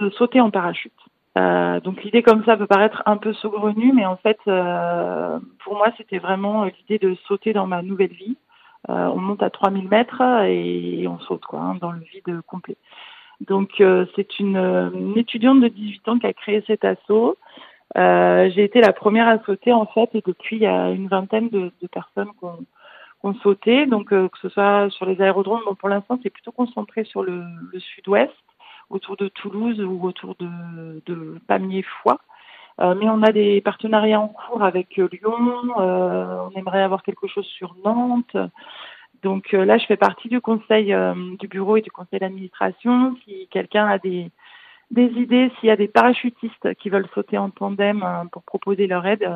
de 0.00 0.10
sauter 0.10 0.40
en 0.40 0.50
parachute. 0.50 0.92
donc 1.36 2.02
l'idée 2.02 2.22
comme 2.22 2.44
ça 2.44 2.56
peut 2.56 2.66
paraître 2.66 3.02
un 3.06 3.16
peu 3.16 3.32
saugrenue, 3.32 3.92
mais 3.92 4.04
en 4.04 4.16
fait, 4.16 4.38
pour 4.44 5.76
moi, 5.76 5.92
c'était 5.96 6.18
vraiment 6.18 6.64
l'idée 6.64 6.98
de 6.98 7.14
sauter 7.26 7.52
dans 7.52 7.66
ma 7.66 7.80
nouvelle 7.80 8.12
vie 8.12 8.36
euh, 8.88 9.06
on 9.06 9.18
monte 9.18 9.42
à 9.42 9.50
3000 9.50 9.88
mètres 9.88 10.22
et 10.44 11.06
on 11.08 11.18
saute 11.20 11.44
quoi, 11.44 11.60
hein, 11.60 11.74
dans 11.80 11.92
le 11.92 12.00
vide 12.00 12.40
complet. 12.46 12.76
Donc 13.40 13.80
euh, 13.80 14.06
c'est 14.16 14.38
une, 14.38 15.14
étudiante 15.16 15.60
de 15.60 15.68
18 15.68 16.08
ans 16.08 16.18
qui 16.18 16.26
a 16.26 16.32
créé 16.32 16.62
cet 16.66 16.84
assaut. 16.84 17.36
Euh, 17.96 18.50
j'ai 18.54 18.64
été 18.64 18.80
la 18.80 18.92
première 18.92 19.28
à 19.28 19.42
sauter 19.44 19.72
en 19.72 19.86
fait 19.86 20.10
et 20.14 20.22
depuis 20.24 20.56
il 20.56 20.62
y 20.62 20.66
a 20.66 20.90
une 20.90 21.08
vingtaine 21.08 21.48
de, 21.48 21.70
personnes 21.90 22.30
qui 22.38 22.44
ont, 22.44 22.64
sauté, 23.42 23.86
donc 23.86 24.08
que 24.08 24.38
ce 24.40 24.48
soit 24.48 24.90
sur 24.90 25.06
les 25.06 25.20
aérodromes. 25.20 25.62
Bon, 25.66 25.74
pour 25.74 25.88
l'instant 25.88 26.18
c'est 26.22 26.30
plutôt 26.30 26.52
concentré 26.52 27.04
sur 27.04 27.22
le, 27.22 27.44
sud-ouest, 27.78 28.32
autour 28.90 29.16
de 29.16 29.28
Toulouse 29.28 29.80
ou 29.80 30.04
autour 30.06 30.34
de, 30.38 31.02
de 31.06 31.38
Pamiers-Foix. 31.46 32.20
Euh, 32.80 32.94
mais 32.94 33.08
on 33.08 33.22
a 33.22 33.32
des 33.32 33.60
partenariats 33.60 34.20
en 34.20 34.28
cours 34.28 34.62
avec 34.62 34.98
euh, 34.98 35.08
Lyon. 35.10 35.80
Euh, 35.80 36.48
on 36.48 36.58
aimerait 36.58 36.82
avoir 36.82 37.02
quelque 37.02 37.26
chose 37.26 37.46
sur 37.46 37.74
Nantes. 37.84 38.36
Donc 39.22 39.50
là, 39.50 39.78
je 39.78 39.86
fais 39.86 39.96
partie 39.96 40.28
du 40.28 40.40
conseil 40.40 40.94
du 41.40 41.48
bureau 41.48 41.76
et 41.76 41.82
du 41.82 41.90
conseil 41.90 42.20
d'administration. 42.20 43.16
Si 43.24 43.48
quelqu'un 43.50 43.88
a 43.88 43.98
des, 43.98 44.30
des 44.92 45.06
idées, 45.06 45.50
s'il 45.58 45.68
y 45.68 45.72
a 45.72 45.76
des 45.76 45.88
parachutistes 45.88 46.72
qui 46.74 46.88
veulent 46.88 47.08
sauter 47.12 47.36
en 47.36 47.50
tandem 47.50 48.06
pour 48.30 48.44
proposer 48.44 48.86
leur 48.86 49.04
aide, 49.06 49.28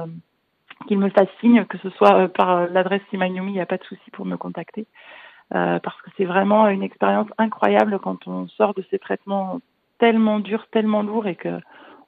qu'ils 0.82 0.98
me 0.98 1.10
fassent 1.10 1.28
signe, 1.40 1.64
que 1.64 1.78
ce 1.78 1.90
soit 1.90 2.28
par 2.28 2.68
l'adresse 2.68 3.02
Simagnomi, 3.10 3.52
il 3.52 3.54
n'y 3.54 3.60
a 3.60 3.66
pas 3.66 3.78
de 3.78 3.84
souci 3.84 4.10
pour 4.12 4.26
me 4.26 4.36
contacter. 4.36 4.86
parce 5.50 6.00
que 6.02 6.10
c'est 6.16 6.24
vraiment 6.24 6.68
une 6.68 6.82
expérience 6.82 7.28
incroyable 7.38 7.98
quand 7.98 8.26
on 8.26 8.48
sort 8.48 8.74
de 8.74 8.84
ces 8.90 8.98
traitements 8.98 9.60
tellement 9.98 10.40
durs, 10.40 10.66
tellement 10.72 11.02
lourds 11.02 11.26
et 11.26 11.36
que 11.36 11.60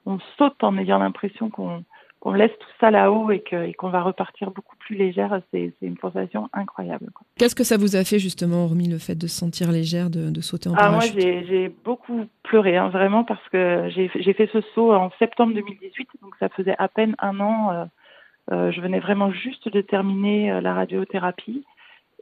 on 0.05 0.19
saute 0.37 0.63
en 0.63 0.77
ayant 0.77 0.99
l'impression 0.99 1.49
qu'on 1.49 2.33
laisse 2.33 2.51
tout 2.59 2.67
ça 2.79 2.91
là-haut 2.91 3.31
et 3.31 3.41
qu'on 3.77 3.89
va 3.89 4.01
repartir 4.01 4.51
beaucoup 4.51 4.75
plus 4.77 4.95
légère, 4.95 5.41
c'est 5.51 5.73
une 5.81 5.97
sensation 5.97 6.49
incroyable. 6.53 7.09
Qu'est-ce 7.37 7.55
que 7.55 7.63
ça 7.63 7.77
vous 7.77 7.95
a 7.95 8.03
fait 8.03 8.19
justement, 8.19 8.65
hormis 8.65 8.87
le 8.87 8.97
fait 8.97 9.15
de 9.15 9.27
se 9.27 9.37
sentir 9.37 9.71
légère, 9.71 10.09
de, 10.09 10.41
sauter 10.41 10.69
en 10.69 10.73
ah, 10.73 10.89
parachute? 10.89 11.15
Moi, 11.15 11.43
j'ai 11.47 11.69
beaucoup 11.83 12.25
pleuré, 12.43 12.77
hein, 12.77 12.89
vraiment, 12.89 13.23
parce 13.23 13.47
que 13.49 13.89
j'ai 13.89 14.33
fait 14.33 14.49
ce 14.51 14.61
saut 14.73 14.93
en 14.93 15.09
septembre 15.17 15.53
2018, 15.53 16.09
donc 16.21 16.35
ça 16.39 16.49
faisait 16.49 16.75
à 16.77 16.87
peine 16.87 17.15
un 17.19 17.39
an. 17.39 17.71
Euh, 17.71 17.85
euh, 17.85 17.85
je 18.51 18.81
venais 18.81 18.99
vraiment 18.99 19.31
juste 19.31 19.69
de 19.69 19.81
terminer 19.81 20.51
euh, 20.51 20.61
la 20.61 20.73
radiothérapie. 20.73 21.65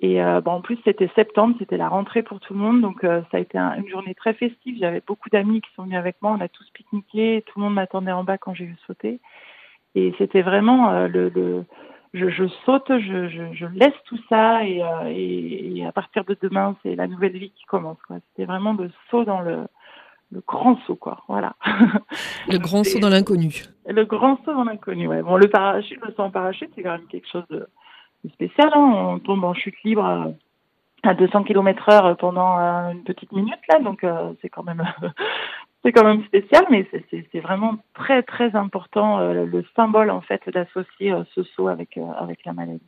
Et 0.02 0.20
bon, 0.44 0.52
en 0.52 0.62
plus, 0.62 0.78
c'était 0.84 1.10
septembre, 1.16 1.56
c'était 1.60 1.78
la 1.78 1.88
rentrée 1.88 2.24
pour 2.24 2.42
tout 2.42 2.54
le 2.54 2.60
monde, 2.60 2.82
donc 2.82 3.04
ça 3.04 3.38
a 3.38 3.40
été 3.40 3.58
une 3.58 3.88
journée 3.88 4.14
très 4.14 4.34
festive. 4.34 4.76
J'avais 4.78 5.02
beaucoup 5.06 5.30
d'amis 5.30 5.62
qui 5.62 5.70
sont 5.76 5.84
venus 5.84 5.98
avec 5.98 6.18
moi, 6.22 6.36
on 6.38 6.42
a 6.42 6.50
tous 6.50 6.70
pique-niqué, 6.74 7.42
tout 7.46 7.58
le 7.58 7.64
monde 7.64 7.76
m'attendait 7.76 8.12
en 8.12 8.26
bas 8.26 8.38
quand 8.38 8.54
j'ai 8.54 8.66
vu 8.66 8.76
sauter. 8.86 9.22
Et 9.96 10.14
c'était 10.18 10.42
vraiment 10.42 10.90
euh, 10.90 11.08
le, 11.08 11.66
je, 12.14 12.48
saute, 12.66 12.88
je, 12.90 13.66
laisse 13.74 13.94
tout 14.06 14.20
ça 14.30 14.62
euh, 14.62 15.06
et, 15.08 15.86
à 15.86 15.92
partir 15.92 16.24
de 16.26 16.36
demain, 16.42 16.76
c'est 16.84 16.96
la 16.96 17.08
nouvelle 17.08 17.38
vie 17.38 17.52
qui 17.52 17.66
commence. 17.66 17.98
C'était 18.30 18.46
vraiment 18.46 18.74
le 18.74 18.90
saut 19.10 19.24
dans 19.26 19.42
le, 19.42 19.68
le 20.32 20.42
grand 20.46 20.80
saut, 20.86 20.96
quoi. 20.96 21.24
Voilà. 21.28 21.56
Le 22.48 22.58
grand 22.58 22.84
saut 22.84 23.00
dans 23.00 23.10
l'inconnu. 23.10 23.64
Le 23.86 24.06
grand 24.06 24.38
saut 24.46 24.64
l'inconnu, 24.64 25.08
ouais. 25.08 25.22
Bon, 25.22 25.38
le 25.38 25.50
parachute, 25.50 26.00
le 26.06 26.14
saut 26.14 26.24
en 26.24 26.32
parachute, 26.32 26.72
c'est 26.76 26.84
quand 26.84 26.92
même 26.92 27.08
quelque 27.08 27.30
chose 27.30 27.46
de, 27.50 27.68
spécial. 28.34 28.70
Hein. 28.74 28.94
On 29.16 29.20
tombe 29.20 29.44
en 29.44 29.54
chute 29.54 29.76
libre 29.84 30.34
à 31.04 31.14
200 31.14 31.44
km 31.44 31.90
heure 31.90 32.18
pendant 32.18 32.58
une 32.92 33.04
petite 33.04 33.32
minute, 33.34 33.60
là, 33.70 33.80
donc 33.80 34.04
euh, 34.04 34.34
c'est 34.42 34.50
quand 34.50 34.64
même 34.64 34.84
c'est 35.84 35.92
quand 35.92 36.06
même 36.06 36.24
spécial, 36.26 36.66
mais 36.72 36.88
c'est 37.12 37.40
vraiment 37.40 37.76
très 37.94 38.24
très 38.24 38.56
important 38.56 39.20
euh, 39.20 39.46
le 39.46 39.66
symbole 39.76 40.10
en 40.10 40.22
fait 40.22 40.42
d'associer 40.48 41.12
euh, 41.12 41.24
ce 41.36 41.44
saut 41.44 41.68
avec 41.68 41.98
euh, 41.98 42.06
avec 42.18 42.40
la 42.46 42.54
maladie. 42.54 42.82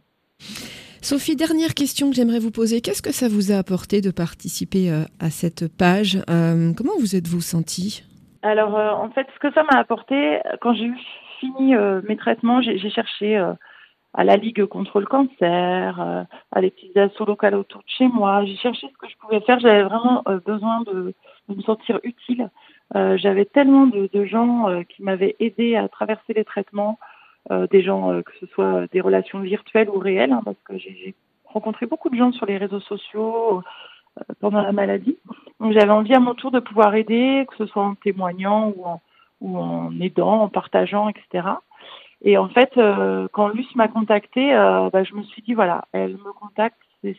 Sophie, 1.02 1.36
dernière 1.36 1.74
question 1.76 2.10
que 2.10 2.16
j'aimerais 2.16 2.40
vous 2.40 2.52
poser. 2.52 2.82
Qu'est-ce 2.82 3.02
que 3.02 3.12
ça 3.12 3.28
vous 3.28 3.52
a 3.52 3.58
apporté 3.58 4.02
de 4.02 4.10
participer 4.10 4.90
à 5.20 5.30
cette 5.30 5.68
page? 5.78 6.18
Comment 6.28 6.98
vous 7.00 7.16
êtes-vous 7.16 7.42
senti 7.42 8.04
Alors, 8.46 8.76
en 8.76 9.10
fait, 9.10 9.28
ce 9.34 9.40
que 9.40 9.52
ça 9.54 9.64
m'a 9.64 9.80
apporté, 9.80 10.40
quand 10.62 10.74
j'ai 10.74 10.86
eu 10.86 10.98
fini 11.40 11.76
mes 12.08 12.16
traitements, 12.16 12.62
j'ai 12.62 12.90
cherché 12.90 13.36
à 14.14 14.24
la 14.24 14.36
Ligue 14.36 14.66
contre 14.66 15.00
le 15.00 15.08
cancer, 15.08 16.28
à 16.52 16.62
des 16.62 16.70
petites 16.70 16.96
assos 16.96 17.26
locales 17.26 17.56
autour 17.56 17.82
de 17.82 17.90
chez 17.90 18.08
moi. 18.08 18.46
J'ai 18.46 18.58
cherché 18.58 18.88
ce 18.88 18.98
que 18.98 19.10
je 19.10 19.18
pouvais 19.18 19.42
faire. 19.42 19.60
J'avais 19.60 19.84
vraiment 19.84 20.24
besoin 20.46 20.82
de, 20.82 21.14
de, 21.50 21.56
me 21.56 21.62
sentir 21.64 22.00
utile 22.04 22.50
euh, 22.94 23.18
j'avais 23.18 23.46
tellement 23.46 23.88
de, 23.88 24.10
de 24.12 24.26
gens 24.26 24.70
euh, 24.70 24.84
qui 24.84 25.02
m'avaient 25.02 25.36
aidé 25.40 25.76
à 25.76 25.88
traverser 25.88 26.34
les 26.34 26.46
traitements, 26.46 27.00
euh, 27.52 27.68
des 27.68 27.82
gens 27.82 28.22
que 28.22 28.32
ce 28.40 28.46
soit 28.48 28.88
des 28.92 29.02
relations 29.02 29.40
virtuelles 29.40 29.90
ou 29.90 29.98
réelles, 29.98 30.32
hein, 30.32 30.42
parce 30.46 30.58
que 30.66 30.78
j'ai 30.78 31.16
rencontré 31.46 31.88
beaucoup 31.88 32.10
de 32.10 32.16
gens 32.16 32.32
sur 32.32 32.46
les 32.46 32.58
réseaux 32.58 32.80
sociaux 32.82 33.64
pendant 34.40 34.62
la 34.62 34.72
maladie. 34.72 35.18
Donc 35.66 35.74
j'avais 35.74 35.92
envie 35.92 36.14
à 36.14 36.20
mon 36.20 36.36
tour 36.36 36.52
de 36.52 36.60
pouvoir 36.60 36.94
aider, 36.94 37.48
que 37.50 37.56
ce 37.58 37.66
soit 37.66 37.82
en 37.82 37.96
témoignant 37.96 38.72
ou 39.42 39.58
en, 39.58 40.00
aidant, 40.00 40.44
en 40.44 40.48
partageant, 40.48 41.10
etc. 41.10 41.48
Et 42.22 42.38
en 42.38 42.50
fait, 42.50 42.80
quand 43.32 43.48
Luce 43.48 43.76
m'a 43.76 43.88
contactée, 43.88 44.52
bah, 44.54 45.04
je 45.04 45.16
me 45.16 45.24
suis 45.24 45.42
dit 45.42 45.56
voilà, 45.56 45.86
elle 45.92 46.18
me 46.18 46.34
contacte, 46.34 46.78
c'est 47.02 47.18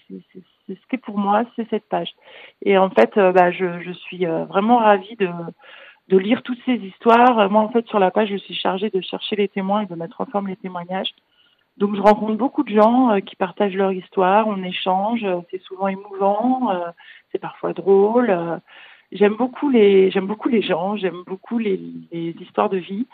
ce 0.68 0.86
qui 0.88 0.94
est 0.94 0.98
pour 0.98 1.18
moi, 1.18 1.42
c'est 1.56 1.68
cette 1.70 1.88
page. 1.88 2.10
Et 2.62 2.78
en 2.78 2.88
fait, 2.90 3.16
euh, 3.16 3.32
bah, 3.32 3.50
je, 3.50 3.92
suis 3.92 4.26
euh, 4.26 4.44
vraiment 4.44 4.78
ravie 4.78 5.16
de, 5.16 5.28
de 6.06 6.16
lire 6.16 6.44
toutes 6.44 6.62
ces 6.64 6.74
histoires. 6.74 7.50
Moi, 7.50 7.62
en 7.62 7.70
fait, 7.70 7.84
sur 7.88 7.98
la 7.98 8.12
page, 8.12 8.28
je 8.28 8.36
suis 8.36 8.54
chargée 8.54 8.90
de 8.90 9.00
chercher 9.00 9.34
les 9.34 9.48
témoins 9.48 9.82
et 9.82 9.86
de 9.86 9.94
mettre 9.96 10.20
en 10.20 10.26
forme 10.26 10.46
les 10.46 10.56
témoignages. 10.56 11.12
Donc, 11.76 11.94
je 11.94 12.00
rencontre 12.00 12.36
beaucoup 12.36 12.62
de 12.62 12.74
gens 12.74 13.10
euh, 13.10 13.20
qui 13.20 13.36
partagent 13.36 13.74
leur 13.74 13.92
histoire, 13.92 14.48
on 14.48 14.62
échange, 14.62 15.26
c'est 15.50 15.62
souvent 15.62 15.88
émouvant, 15.88 16.72
c'est 17.32 17.38
parfois 17.38 17.72
drôle. 17.72 18.34
j'aime 19.12 19.34
beaucoup 19.34 19.68
les, 19.68 20.10
j'aime 20.10 20.26
beaucoup 20.26 20.48
les 20.48 20.62
gens, 20.62 20.96
j'aime 20.96 21.22
beaucoup 21.26 21.58
les, 21.58 21.80
les, 22.12 22.34
histoires 22.40 22.70
de 22.70 22.78
vie. 22.78 23.06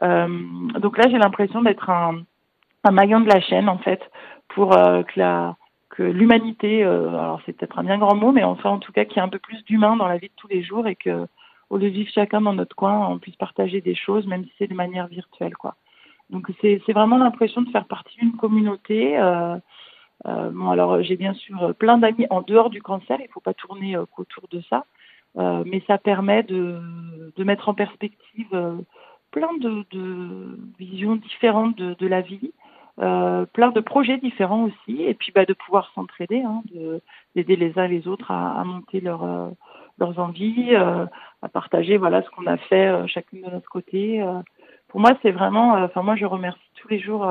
donc 0.00 0.98
là, 0.98 1.08
j'ai 1.10 1.18
l'impression 1.18 1.62
d'être 1.62 1.88
un, 1.90 2.22
un 2.84 2.90
maillon 2.90 3.20
de 3.20 3.28
la 3.28 3.40
chaîne, 3.40 3.68
en 3.68 3.78
fait, 3.78 4.02
pour 4.48 4.70
que 4.70 5.18
la 5.18 5.56
que 5.90 6.02
l'humanité, 6.02 6.84
euh, 6.84 7.08
alors 7.08 7.42
c'est 7.44 7.52
peut-être 7.52 7.78
un 7.78 7.84
bien 7.84 7.98
grand 7.98 8.14
mot, 8.14 8.32
mais 8.32 8.44
enfin 8.44 8.70
en 8.70 8.78
tout 8.78 8.92
cas 8.92 9.04
qu'il 9.04 9.16
y 9.16 9.20
ait 9.20 9.22
un 9.22 9.28
peu 9.28 9.38
plus 9.38 9.62
d'humain 9.64 9.96
dans 9.96 10.06
la 10.06 10.16
vie 10.16 10.28
de 10.28 10.34
tous 10.36 10.48
les 10.48 10.62
jours 10.62 10.86
et 10.86 10.96
que 10.96 11.26
au 11.68 11.76
lieu 11.76 11.90
de 11.90 11.94
vivre 11.94 12.10
chacun 12.12 12.40
dans 12.40 12.52
notre 12.52 12.74
coin, 12.74 13.08
on 13.08 13.18
puisse 13.18 13.36
partager 13.36 13.80
des 13.80 13.94
choses, 13.94 14.26
même 14.26 14.44
si 14.44 14.52
c'est 14.58 14.66
de 14.66 14.74
manière 14.74 15.08
virtuelle, 15.08 15.56
quoi. 15.56 15.76
Donc 16.30 16.46
c'est 16.60 16.92
vraiment 16.92 17.18
l'impression 17.18 17.62
de 17.62 17.70
faire 17.70 17.86
partie 17.86 18.16
d'une 18.18 18.36
communauté. 18.36 19.18
Euh, 19.18 19.56
euh, 20.26 20.50
bon 20.50 20.70
alors 20.70 21.02
j'ai 21.02 21.16
bien 21.16 21.32
sûr 21.34 21.74
plein 21.76 21.98
d'amis 21.98 22.26
en 22.30 22.42
dehors 22.42 22.70
du 22.70 22.82
cancer, 22.82 23.18
il 23.20 23.24
ne 23.26 23.32
faut 23.32 23.40
pas 23.40 23.54
tourner 23.54 23.96
euh, 23.96 24.04
qu'autour 24.14 24.44
de 24.50 24.60
ça, 24.68 24.84
euh, 25.38 25.62
mais 25.66 25.82
ça 25.86 25.96
permet 25.96 26.42
de, 26.42 26.78
de 27.34 27.44
mettre 27.44 27.68
en 27.70 27.74
perspective 27.74 28.48
euh, 28.52 28.76
plein 29.30 29.52
de, 29.58 29.84
de, 29.90 30.58
visions 30.78 31.16
différentes 31.16 31.76
de, 31.76 31.94
de 31.94 32.06
la 32.06 32.20
vie 32.20 32.52
euh, 33.00 33.46
plein 33.46 33.70
de 33.70 33.80
projets 33.80 34.18
différents 34.18 34.64
aussi, 34.64 35.02
et 35.02 35.14
puis 35.14 35.32
bah, 35.32 35.46
de 35.46 35.54
pouvoir 35.54 35.90
s'entraider, 35.94 36.42
hein, 36.42 36.62
d'aider 37.34 37.56
les 37.56 37.78
uns 37.78 37.86
les 37.86 38.06
autres 38.06 38.30
à, 38.30 38.60
à 38.60 38.64
monter 38.64 39.00
leur, 39.00 39.24
euh, 39.24 39.48
leurs 39.98 40.18
envies, 40.18 40.74
euh, 40.74 41.06
à 41.40 41.48
partager 41.48 41.96
voilà 41.96 42.22
ce 42.22 42.30
qu'on 42.30 42.46
a 42.46 42.58
fait 42.58 42.88
euh, 42.88 43.06
chacune 43.06 43.42
de 43.42 43.50
notre 43.50 43.70
côté. 43.70 44.22
Pour 44.90 45.00
moi, 45.00 45.12
c'est 45.22 45.30
vraiment, 45.30 45.72
enfin 45.74 46.02
moi 46.02 46.16
je 46.16 46.26
remercie 46.26 46.60
tous 46.76 46.88
les 46.88 47.00
jours 47.00 47.26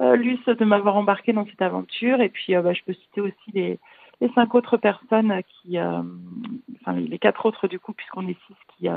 Luce 0.00 0.44
de 0.44 0.64
m'avoir 0.64 0.96
embarqué 0.96 1.32
dans 1.32 1.46
cette 1.46 1.62
aventure, 1.62 2.20
et 2.20 2.28
puis 2.28 2.54
bah, 2.54 2.72
je 2.72 2.82
peux 2.84 2.92
citer 2.92 3.20
aussi 3.20 3.50
les, 3.52 3.78
les 4.20 4.30
cinq 4.34 4.54
autres 4.54 4.76
personnes 4.76 5.40
qui, 5.48 5.78
enfin 5.80 6.92
les 6.92 7.18
quatre 7.18 7.46
autres 7.46 7.66
du 7.66 7.78
coup 7.78 7.92
puisqu'on 7.92 8.28
est 8.28 8.38
six 8.46 8.56
qui 8.76 8.88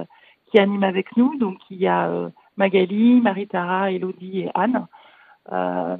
qui 0.51 0.59
animent 0.59 0.83
avec 0.83 1.15
nous. 1.15 1.37
Donc 1.37 1.57
il 1.69 1.77
y 1.77 1.87
a 1.87 2.29
Magali, 2.57 3.21
Marie-Tara, 3.21 3.91
Elodie 3.91 4.41
et 4.41 4.51
Anne. 4.53 4.87
Euh, 5.51 5.97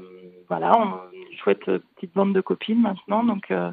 voilà, 0.47 0.77
on, 0.77 0.99
une 1.13 1.37
chouette 1.37 1.65
petite 1.95 2.13
bande 2.13 2.33
de 2.33 2.41
copines 2.41 2.81
maintenant. 2.81 3.23
Donc 3.23 3.49
euh, 3.51 3.71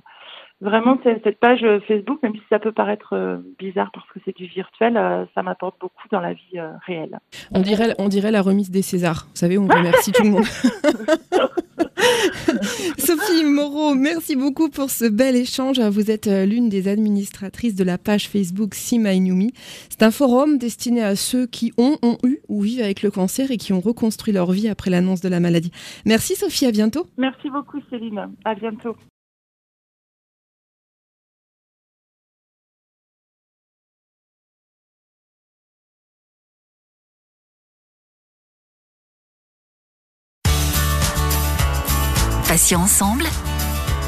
vraiment 0.60 0.98
cette 1.02 1.38
page 1.38 1.64
Facebook, 1.86 2.22
même 2.22 2.34
si 2.34 2.42
ça 2.48 2.58
peut 2.58 2.72
paraître 2.72 3.14
euh, 3.14 3.38
bizarre 3.58 3.90
parce 3.92 4.08
que 4.10 4.18
c'est 4.25 4.36
du 4.36 4.46
virtuel, 4.46 4.94
ça 5.34 5.42
m'apporte 5.42 5.78
beaucoup 5.80 6.08
dans 6.10 6.20
la 6.20 6.32
vie 6.32 6.60
réelle. 6.86 7.18
On 7.52 7.60
dirait, 7.60 7.94
on 7.98 8.08
dirait 8.08 8.30
la 8.30 8.42
remise 8.42 8.70
des 8.70 8.82
Césars. 8.82 9.26
Vous 9.30 9.36
savez, 9.36 9.58
on 9.58 9.66
remercie 9.66 10.12
tout 10.12 10.22
le 10.22 10.30
monde. 10.30 10.44
Sophie 12.98 13.44
Moreau, 13.44 13.94
merci 13.94 14.36
beaucoup 14.36 14.68
pour 14.68 14.90
ce 14.90 15.04
bel 15.04 15.36
échange. 15.36 15.80
Vous 15.80 16.10
êtes 16.10 16.26
euh, 16.26 16.44
l'une 16.44 16.68
des 16.68 16.88
administratrices 16.88 17.75
de 17.75 17.84
la 17.84 17.98
page 17.98 18.28
Facebook 18.28 18.75
My 18.92 19.52
C'est 19.88 20.02
un 20.02 20.10
forum 20.10 20.58
destiné 20.58 21.02
à 21.02 21.16
ceux 21.16 21.46
qui 21.46 21.72
ont, 21.78 21.96
ont 22.02 22.18
eu 22.25 22.38
ou 22.48 22.62
vivent 22.62 22.82
avec 22.82 23.02
le 23.02 23.10
cancer 23.10 23.50
et 23.50 23.56
qui 23.56 23.72
ont 23.72 23.80
reconstruit 23.80 24.32
leur 24.32 24.50
vie 24.52 24.68
après 24.68 24.90
l'annonce 24.90 25.20
de 25.20 25.28
la 25.28 25.40
maladie. 25.40 25.72
Merci 26.04 26.34
Sophie, 26.34 26.66
à 26.66 26.72
bientôt. 26.72 27.06
Merci 27.16 27.50
beaucoup 27.50 27.80
Céline, 27.90 28.30
à 28.44 28.54
bientôt. 28.54 28.96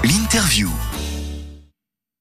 L'interview. 0.05 0.71